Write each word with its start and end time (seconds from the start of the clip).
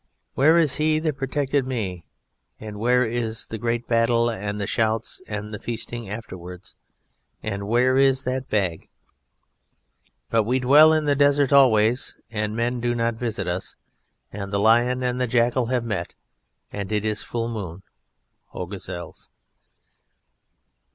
"Where 0.33 0.57
is 0.57 0.77
he 0.77 0.97
that 0.97 1.17
protected 1.19 1.67
me 1.67 2.05
and 2.59 2.79
where 2.79 3.03
is 3.05 3.45
the 3.45 3.59
great 3.59 3.87
battle 3.87 4.31
and 4.31 4.59
the 4.59 4.65
shouts 4.65 5.21
and 5.27 5.53
the 5.53 5.59
feasting 5.59 6.09
afterwards, 6.09 6.73
and 7.43 7.67
where 7.67 7.95
is 7.99 8.23
that 8.23 8.49
bag?" 8.49 8.89
"But 10.31 10.41
we 10.41 10.57
dwell 10.57 10.91
in 10.91 11.05
the 11.05 11.13
desert 11.15 11.53
always, 11.53 12.17
and 12.31 12.55
men 12.55 12.81
do 12.81 12.95
not 12.95 13.13
visit 13.13 13.47
us, 13.47 13.75
and 14.33 14.51
the 14.51 14.59
lion 14.59 15.03
and 15.03 15.21
the 15.21 15.27
jackal 15.27 15.67
have 15.67 15.85
met, 15.85 16.15
and 16.73 16.91
it 16.91 17.05
is 17.05 17.21
full 17.21 17.47
moon, 17.47 17.83
O 18.55 18.65
gazelles!" 18.65 19.29